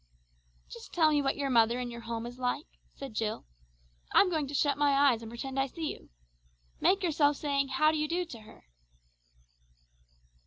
[0.67, 2.65] "Just tell me what your mother and your home is like,"
[2.95, 3.45] said Jill.
[4.11, 6.09] "I'm going to shut my eyes and pretend I see you.
[6.79, 8.65] Make yourself saying 'How do you do,' to her."